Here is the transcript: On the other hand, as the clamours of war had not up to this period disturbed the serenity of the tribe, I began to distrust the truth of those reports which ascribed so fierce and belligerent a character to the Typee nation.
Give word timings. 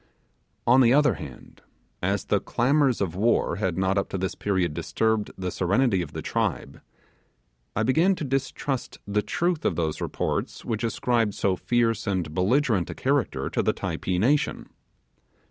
On 0.65 0.81
the 0.81 0.95
other 0.95 1.13
hand, 1.13 1.61
as 2.01 2.25
the 2.25 2.39
clamours 2.39 3.01
of 3.01 3.13
war 3.15 3.57
had 3.57 3.77
not 3.77 3.99
up 3.99 4.09
to 4.09 4.17
this 4.17 4.33
period 4.33 4.73
disturbed 4.73 5.29
the 5.37 5.51
serenity 5.51 6.01
of 6.01 6.13
the 6.13 6.23
tribe, 6.23 6.81
I 7.75 7.83
began 7.83 8.15
to 8.15 8.23
distrust 8.25 8.97
the 9.05 9.21
truth 9.21 9.63
of 9.63 9.75
those 9.75 10.01
reports 10.01 10.65
which 10.65 10.83
ascribed 10.83 11.35
so 11.35 11.55
fierce 11.55 12.07
and 12.07 12.33
belligerent 12.33 12.89
a 12.89 12.95
character 12.95 13.47
to 13.51 13.61
the 13.61 13.73
Typee 13.73 14.17
nation. 14.19 14.71